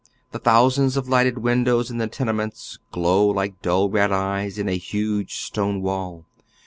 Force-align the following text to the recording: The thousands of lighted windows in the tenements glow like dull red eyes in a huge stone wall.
The 0.31 0.39
thousands 0.39 0.97
of 0.97 1.07
lighted 1.07 1.37
windows 1.37 1.91
in 1.91 1.99
the 1.99 2.07
tenements 2.07 2.79
glow 2.91 3.27
like 3.27 3.61
dull 3.61 3.87
red 3.87 4.11
eyes 4.11 4.57
in 4.57 4.67
a 4.67 4.75
huge 4.75 5.37
stone 5.43 5.83
wall. 5.83 6.25